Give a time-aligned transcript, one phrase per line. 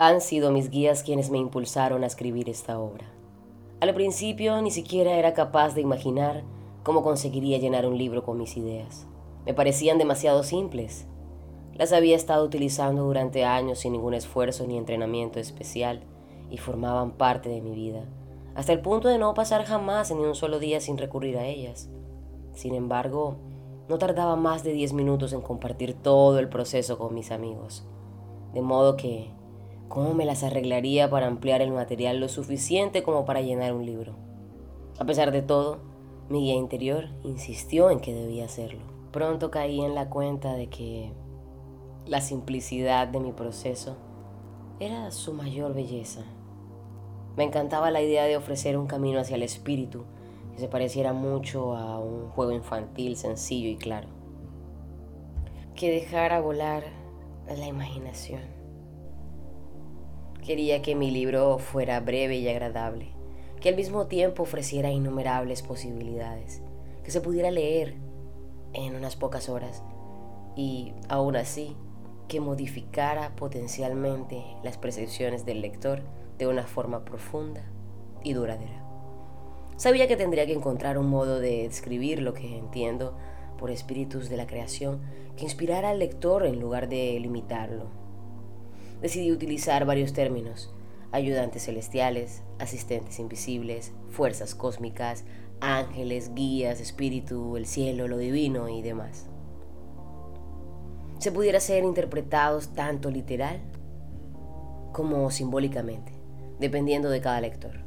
[0.00, 3.06] Han sido mis guías quienes me impulsaron a escribir esta obra.
[3.80, 6.44] Al principio ni siquiera era capaz de imaginar
[6.84, 9.08] cómo conseguiría llenar un libro con mis ideas.
[9.44, 11.08] Me parecían demasiado simples.
[11.74, 16.04] Las había estado utilizando durante años sin ningún esfuerzo ni entrenamiento especial
[16.48, 18.04] y formaban parte de mi vida,
[18.54, 21.90] hasta el punto de no pasar jamás ni un solo día sin recurrir a ellas.
[22.54, 23.38] Sin embargo,
[23.88, 27.84] no tardaba más de 10 minutos en compartir todo el proceso con mis amigos.
[28.54, 29.32] De modo que,
[29.88, 34.14] ¿cómo me las arreglaría para ampliar el material lo suficiente como para llenar un libro?
[34.98, 35.78] A pesar de todo,
[36.28, 38.80] mi guía interior insistió en que debía hacerlo.
[39.12, 41.12] Pronto caí en la cuenta de que
[42.06, 43.96] la simplicidad de mi proceso
[44.80, 46.22] era su mayor belleza.
[47.36, 50.04] Me encantaba la idea de ofrecer un camino hacia el espíritu
[50.52, 54.08] que se pareciera mucho a un juego infantil sencillo y claro.
[55.74, 56.82] Que dejara volar
[57.46, 58.57] la imaginación.
[60.44, 63.08] Quería que mi libro fuera breve y agradable,
[63.60, 66.62] que al mismo tiempo ofreciera innumerables posibilidades,
[67.02, 67.94] que se pudiera leer
[68.72, 69.82] en unas pocas horas
[70.56, 71.76] y, aún así,
[72.28, 76.02] que modificara potencialmente las percepciones del lector
[76.38, 77.64] de una forma profunda
[78.22, 78.84] y duradera.
[79.76, 83.16] Sabía que tendría que encontrar un modo de describir lo que entiendo
[83.58, 85.00] por espíritus de la creación
[85.36, 87.86] que inspirara al lector en lugar de limitarlo.
[89.00, 90.72] Decidí utilizar varios términos,
[91.12, 95.24] ayudantes celestiales, asistentes invisibles, fuerzas cósmicas,
[95.60, 99.26] ángeles, guías, espíritu, el cielo, lo divino y demás.
[101.18, 103.60] Se pudiera ser interpretados tanto literal
[104.92, 106.12] como simbólicamente,
[106.58, 107.80] dependiendo de cada lector.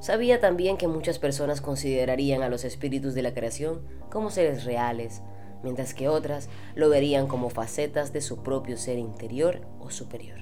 [0.00, 5.22] Sabía también que muchas personas considerarían a los espíritus de la creación como seres reales,
[5.62, 10.38] mientras que otras lo verían como facetas de su propio ser interior o superior,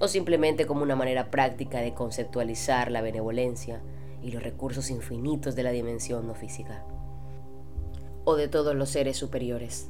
[0.00, 3.82] o simplemente como una manera práctica de conceptualizar la benevolencia
[4.22, 6.84] y los recursos infinitos de la dimensión no física,
[8.24, 9.88] o de todos los seres superiores.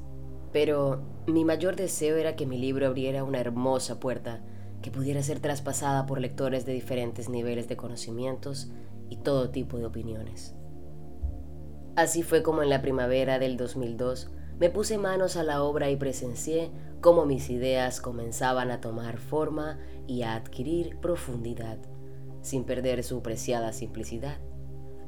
[0.52, 4.40] Pero mi mayor deseo era que mi libro abriera una hermosa puerta
[4.82, 8.70] que pudiera ser traspasada por lectores de diferentes niveles de conocimientos
[9.08, 10.54] y todo tipo de opiniones.
[11.96, 15.96] Así fue como en la primavera del 2002 me puse manos a la obra y
[15.96, 16.70] presencié
[17.00, 21.78] cómo mis ideas comenzaban a tomar forma y a adquirir profundidad,
[22.42, 24.38] sin perder su preciada simplicidad.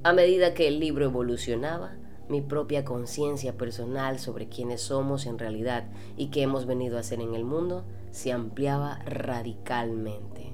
[0.02, 1.96] A medida que el libro evolucionaba,
[2.28, 5.84] mi propia conciencia personal sobre quiénes somos en realidad
[6.16, 10.52] y qué hemos venido a hacer en el mundo se ampliaba radicalmente.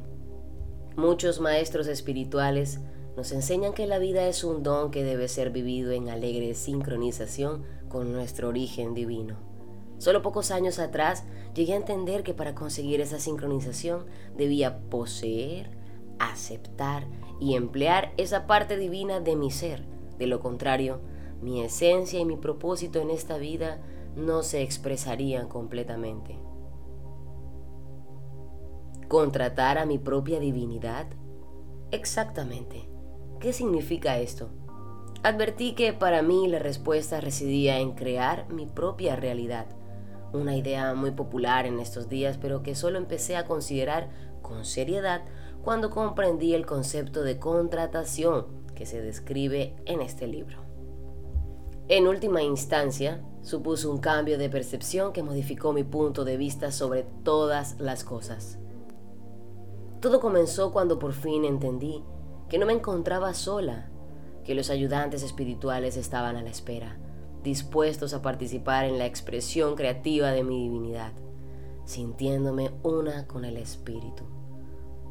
[0.96, 2.80] Muchos maestros espirituales
[3.16, 7.64] nos enseñan que la vida es un don que debe ser vivido en alegre sincronización
[7.88, 9.36] con nuestro origen divino.
[9.98, 11.24] Solo pocos años atrás
[11.54, 14.06] llegué a entender que para conseguir esa sincronización
[14.36, 15.70] debía poseer,
[16.18, 17.06] aceptar
[17.38, 19.84] y emplear esa parte divina de mi ser.
[20.18, 21.00] De lo contrario,
[21.40, 23.82] mi esencia y mi propósito en esta vida
[24.16, 26.38] no se expresarían completamente.
[29.08, 31.06] ¿Contratar a mi propia divinidad?
[31.90, 32.91] Exactamente.
[33.42, 34.50] ¿Qué significa esto?
[35.24, 39.66] Advertí que para mí la respuesta residía en crear mi propia realidad,
[40.32, 44.10] una idea muy popular en estos días, pero que solo empecé a considerar
[44.42, 45.22] con seriedad
[45.64, 50.58] cuando comprendí el concepto de contratación que se describe en este libro.
[51.88, 57.02] En última instancia, supuso un cambio de percepción que modificó mi punto de vista sobre
[57.24, 58.60] todas las cosas.
[59.98, 62.04] Todo comenzó cuando por fin entendí
[62.52, 63.88] que no me encontraba sola,
[64.44, 66.98] que los ayudantes espirituales estaban a la espera,
[67.42, 71.12] dispuestos a participar en la expresión creativa de mi divinidad,
[71.86, 74.24] sintiéndome una con el espíritu.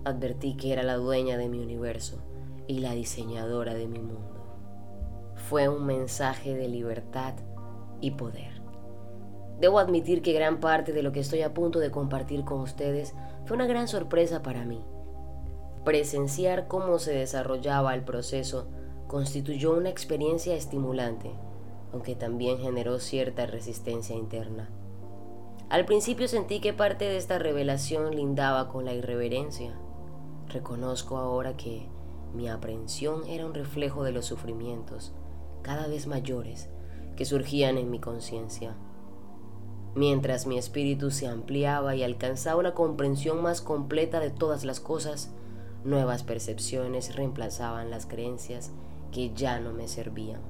[0.05, 2.21] Advertí que era la dueña de mi universo
[2.67, 5.33] y la diseñadora de mi mundo.
[5.49, 7.33] Fue un mensaje de libertad
[8.01, 8.61] y poder.
[9.59, 13.15] Debo admitir que gran parte de lo que estoy a punto de compartir con ustedes
[13.47, 14.85] fue una gran sorpresa para mí
[15.83, 18.67] Presenciar cómo se desarrollaba el proceso
[19.07, 21.31] constituyó una experiencia estimulante,
[21.91, 24.69] aunque también generó cierta resistencia interna.
[25.69, 29.73] Al principio sentí que parte de esta revelación lindaba con la irreverencia.
[30.49, 31.87] Reconozco ahora que
[32.35, 35.13] mi aprehensión era un reflejo de los sufrimientos,
[35.63, 36.69] cada vez mayores,
[37.15, 38.75] que surgían en mi conciencia.
[39.95, 45.33] Mientras mi espíritu se ampliaba y alcanzaba una comprensión más completa de todas las cosas,
[45.83, 48.71] Nuevas percepciones reemplazaban las creencias
[49.11, 50.41] que ya no me servían.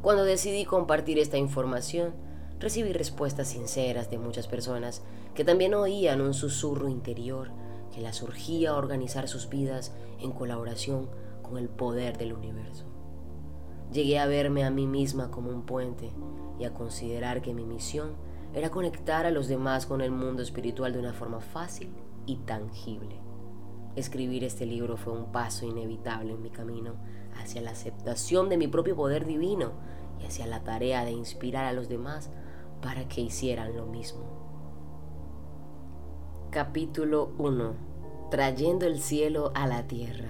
[0.00, 2.14] Cuando decidí compartir esta información,
[2.58, 5.02] recibí respuestas sinceras de muchas personas
[5.34, 7.50] que también oían un susurro interior
[7.92, 11.08] que las urgía a organizar sus vidas en colaboración
[11.42, 12.84] con el poder del universo.
[13.92, 16.10] Llegué a verme a mí misma como un puente
[16.58, 18.14] y a considerar que mi misión
[18.54, 21.90] era conectar a los demás con el mundo espiritual de una forma fácil
[22.24, 23.25] y tangible.
[23.96, 26.96] Escribir este libro fue un paso inevitable en mi camino
[27.40, 29.72] hacia la aceptación de mi propio poder divino
[30.20, 32.30] y hacia la tarea de inspirar a los demás
[32.82, 34.20] para que hicieran lo mismo.
[36.50, 37.74] Capítulo 1.
[38.30, 40.28] Trayendo el cielo a la tierra.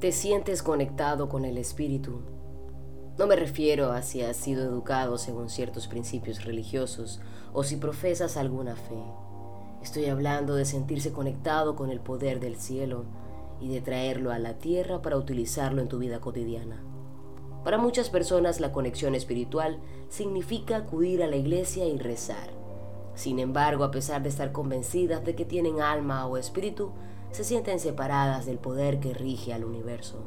[0.00, 2.22] Te sientes conectado con el espíritu.
[3.18, 7.20] No me refiero a si has sido educado según ciertos principios religiosos
[7.52, 9.00] o si profesas alguna fe.
[9.82, 13.04] Estoy hablando de sentirse conectado con el poder del cielo
[13.60, 16.80] y de traerlo a la tierra para utilizarlo en tu vida cotidiana.
[17.64, 22.50] Para muchas personas la conexión espiritual significa acudir a la iglesia y rezar.
[23.14, 26.92] Sin embargo, a pesar de estar convencidas de que tienen alma o espíritu,
[27.32, 30.22] se sienten separadas del poder que rige al universo.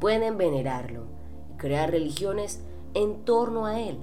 [0.00, 1.06] Pueden venerarlo
[1.52, 2.62] y crear religiones
[2.94, 3.98] en torno a él,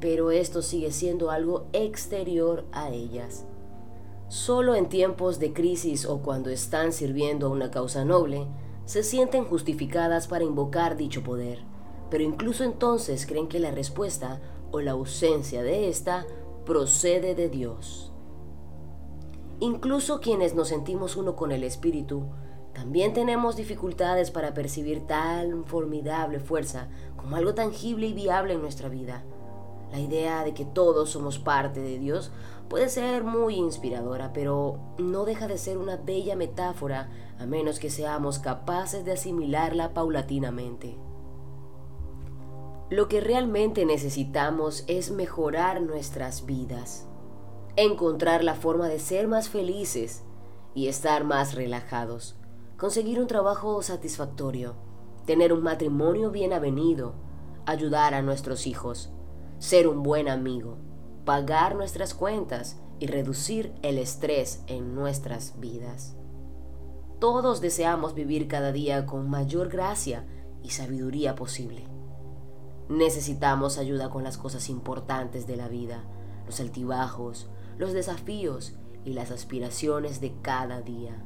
[0.00, 3.46] pero esto sigue siendo algo exterior a ellas.
[4.32, 8.46] Solo en tiempos de crisis o cuando están sirviendo a una causa noble,
[8.86, 11.58] se sienten justificadas para invocar dicho poder,
[12.08, 14.40] pero incluso entonces creen que la respuesta
[14.70, 16.24] o la ausencia de ésta
[16.64, 18.10] procede de Dios.
[19.60, 22.24] Incluso quienes nos sentimos uno con el Espíritu,
[22.72, 26.88] también tenemos dificultades para percibir tan formidable fuerza
[27.18, 29.26] como algo tangible y viable en nuestra vida.
[29.92, 32.32] La idea de que todos somos parte de Dios
[32.70, 37.90] puede ser muy inspiradora, pero no deja de ser una bella metáfora a menos que
[37.90, 40.96] seamos capaces de asimilarla paulatinamente.
[42.88, 47.06] Lo que realmente necesitamos es mejorar nuestras vidas,
[47.76, 50.24] encontrar la forma de ser más felices
[50.74, 52.36] y estar más relajados,
[52.78, 54.74] conseguir un trabajo satisfactorio,
[55.26, 57.12] tener un matrimonio bien avenido,
[57.66, 59.12] ayudar a nuestros hijos,
[59.62, 60.76] ser un buen amigo,
[61.24, 66.16] pagar nuestras cuentas y reducir el estrés en nuestras vidas.
[67.20, 70.26] Todos deseamos vivir cada día con mayor gracia
[70.64, 71.86] y sabiduría posible.
[72.88, 76.02] Necesitamos ayuda con las cosas importantes de la vida,
[76.44, 77.48] los altibajos,
[77.78, 78.74] los desafíos
[79.04, 81.24] y las aspiraciones de cada día.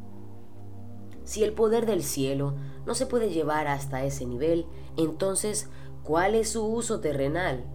[1.25, 2.55] Si el poder del cielo
[2.85, 4.67] no se puede llevar hasta ese nivel,
[4.99, 5.71] entonces,
[6.03, 7.73] ¿cuál es su uso terrenal?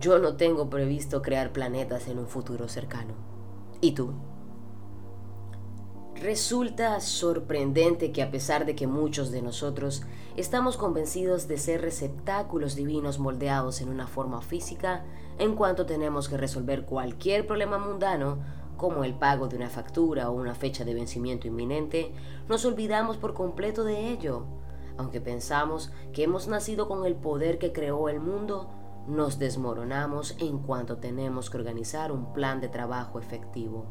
[0.00, 3.14] Yo no tengo previsto crear planetas en un futuro cercano.
[3.80, 4.12] ¿Y tú?
[6.14, 10.02] Resulta sorprendente que a pesar de que muchos de nosotros
[10.36, 15.04] estamos convencidos de ser receptáculos divinos moldeados en una forma física,
[15.38, 18.38] en cuanto tenemos que resolver cualquier problema mundano,
[18.76, 22.12] como el pago de una factura o una fecha de vencimiento inminente,
[22.48, 24.44] nos olvidamos por completo de ello.
[24.96, 28.70] Aunque pensamos que hemos nacido con el poder que creó el mundo,
[29.08, 33.86] nos desmoronamos en cuanto tenemos que organizar un plan de trabajo efectivo.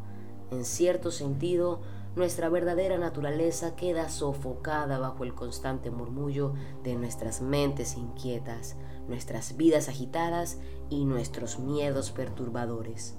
[0.51, 1.81] En cierto sentido,
[2.15, 6.53] nuestra verdadera naturaleza queda sofocada bajo el constante murmullo
[6.83, 8.75] de nuestras mentes inquietas,
[9.07, 10.59] nuestras vidas agitadas
[10.89, 13.17] y nuestros miedos perturbadores.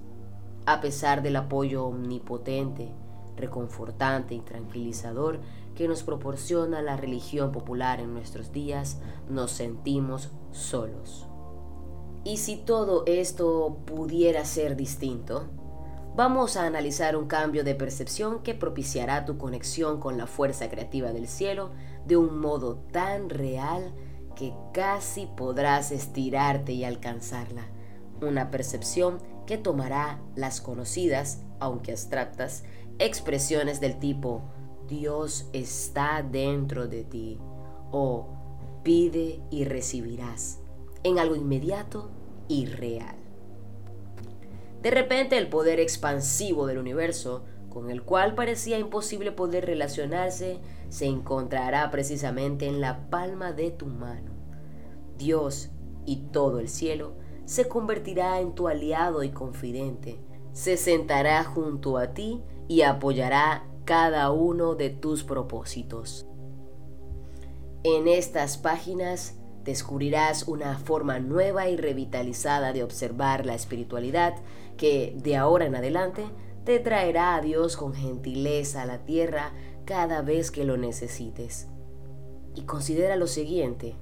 [0.67, 2.93] A pesar del apoyo omnipotente,
[3.37, 5.41] reconfortante y tranquilizador
[5.75, 11.29] que nos proporciona la religión popular en nuestros días, nos sentimos solos.
[12.29, 15.47] Y si todo esto pudiera ser distinto,
[16.15, 21.15] vamos a analizar un cambio de percepción que propiciará tu conexión con la fuerza creativa
[21.15, 21.71] del cielo
[22.07, 23.95] de un modo tan real
[24.37, 27.63] que casi podrás estirarte y alcanzarla.
[28.21, 32.63] Una percepción que tomará las conocidas, aunque abstractas,
[32.99, 34.43] expresiones del tipo
[34.87, 37.41] Dios está dentro de ti
[37.91, 38.27] o
[38.83, 40.59] pide y recibirás
[41.05, 42.11] en algo inmediato
[42.49, 42.67] y.
[44.83, 51.07] De repente el poder expansivo del universo, con el cual parecía imposible poder relacionarse, se
[51.07, 54.33] encontrará precisamente en la palma de tu mano.
[55.17, 55.71] Dios
[56.07, 57.15] y todo el cielo
[57.45, 60.21] se convertirá en tu aliado y confidente,
[60.53, 66.27] se sentará junto a ti y apoyará cada uno de tus propósitos.
[67.85, 69.38] En estas páginas
[69.69, 74.35] descubrirás una forma nueva y revitalizada de observar la espiritualidad
[74.79, 76.25] que de ahora en adelante
[76.65, 79.53] te traerá a Dios con gentileza a la tierra
[79.85, 81.69] cada vez que lo necesites.
[82.55, 83.95] Y considera lo siguiente.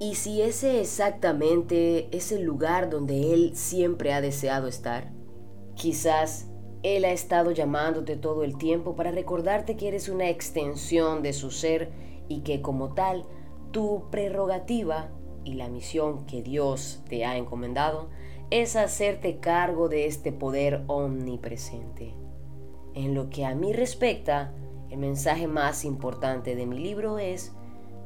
[0.00, 5.12] ¿Y si ese exactamente es el lugar donde Él siempre ha deseado estar?
[5.76, 6.48] Quizás
[6.82, 11.52] Él ha estado llamándote todo el tiempo para recordarte que eres una extensión de su
[11.52, 11.92] ser
[12.28, 13.24] y que como tal,
[13.70, 15.10] tu prerrogativa
[15.44, 18.08] y la misión que Dios te ha encomendado
[18.50, 22.14] es hacerte cargo de este poder omnipresente.
[22.94, 24.52] En lo que a mí respecta,
[24.90, 27.52] el mensaje más importante de mi libro es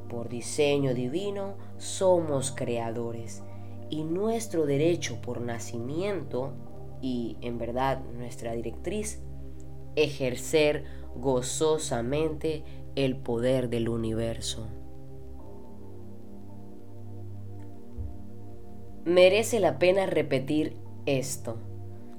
[0.09, 3.43] por diseño divino somos creadores
[3.89, 6.53] y nuestro derecho por nacimiento
[7.01, 9.23] y en verdad nuestra directriz,
[9.97, 10.85] ejercer
[11.17, 12.65] gozosamente
[12.97, 14.67] el poder del universo.
[19.05, 21.59] Merece la pena repetir esto.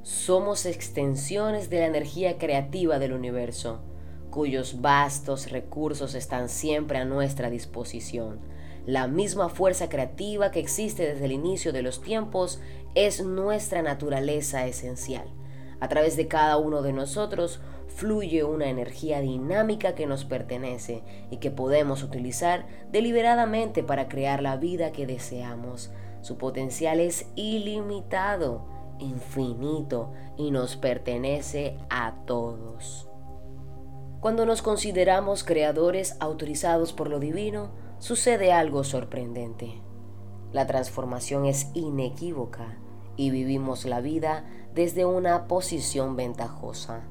[0.04, 3.82] Somos extensiones de la energía creativa del universo
[4.30, 8.40] cuyos vastos recursos están siempre a nuestra disposición.
[8.86, 12.62] La misma fuerza creativa que existe desde el inicio de los tiempos
[12.94, 15.26] es nuestra naturaleza esencial.
[15.80, 21.02] A través de cada uno de nosotros fluye una energía dinámica que nos pertenece
[21.32, 25.92] y que podemos utilizar deliberadamente para crear la vida que deseamos.
[26.26, 28.66] Su potencial es ilimitado,
[28.98, 33.08] infinito y nos pertenece a todos.
[34.22, 39.84] Cuando nos consideramos creadores autorizados por lo divino, sucede algo sorprendente.
[40.52, 42.80] La transformación es inequívoca
[43.18, 47.04] y vivimos la vida desde una posición ventajosa.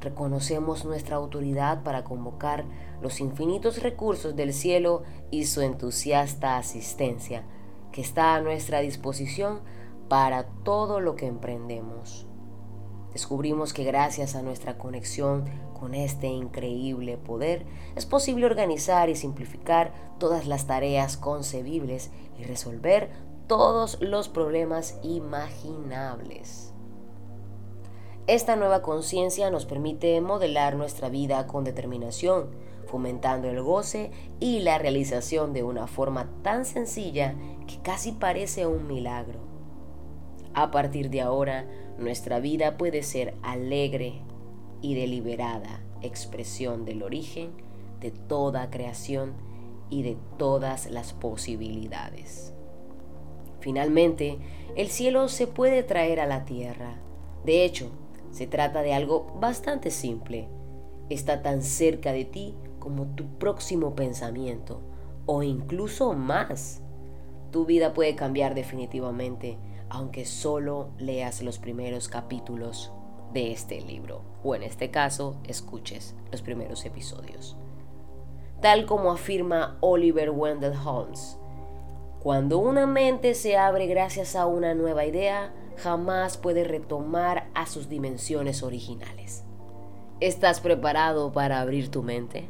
[0.00, 2.64] Reconocemos nuestra autoridad para convocar
[3.02, 7.44] los infinitos recursos del cielo y su entusiasta asistencia,
[7.94, 9.60] que está a nuestra disposición
[10.08, 12.26] para todo lo que emprendemos.
[13.12, 15.44] Descubrimos que gracias a nuestra conexión
[15.78, 23.10] con este increíble poder es posible organizar y simplificar todas las tareas concebibles y resolver
[23.46, 26.72] todos los problemas imaginables.
[28.26, 32.50] Esta nueva conciencia nos permite modelar nuestra vida con determinación,
[33.48, 34.10] el goce
[34.40, 37.34] y la realización de una forma tan sencilla
[37.66, 39.40] que casi parece un milagro.
[40.54, 41.66] A partir de ahora,
[41.98, 44.22] nuestra vida puede ser alegre
[44.80, 47.50] y deliberada expresión del origen
[48.00, 49.32] de toda creación
[49.90, 52.52] y de todas las posibilidades.
[53.60, 54.38] Finalmente,
[54.76, 57.00] el cielo se puede traer a la tierra.
[57.44, 57.90] De hecho,
[58.30, 60.48] se trata de algo bastante simple.
[61.08, 64.82] Está tan cerca de ti como tu próximo pensamiento,
[65.24, 66.82] o incluso más.
[67.50, 69.58] Tu vida puede cambiar definitivamente
[69.94, 72.92] aunque solo leas los primeros capítulos
[73.32, 77.56] de este libro, o en este caso, escuches los primeros episodios.
[78.60, 81.38] Tal como afirma Oliver Wendell Holmes,
[82.20, 87.88] cuando una mente se abre gracias a una nueva idea, jamás puede retomar a sus
[87.88, 89.44] dimensiones originales.
[90.18, 92.48] ¿Estás preparado para abrir tu mente?